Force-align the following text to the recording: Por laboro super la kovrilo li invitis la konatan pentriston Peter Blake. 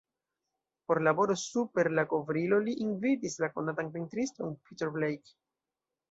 Por 0.91 0.99
laboro 1.07 1.33
super 1.41 1.89
la 1.99 2.05
kovrilo 2.13 2.59
li 2.69 2.73
invitis 2.85 3.35
la 3.43 3.49
konatan 3.57 3.91
pentriston 3.97 4.57
Peter 4.71 4.89
Blake. 4.97 5.35